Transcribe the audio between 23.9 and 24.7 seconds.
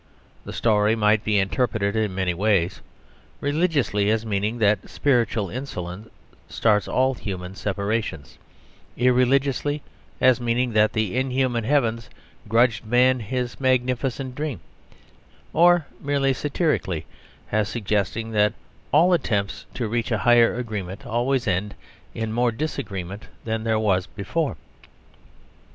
before.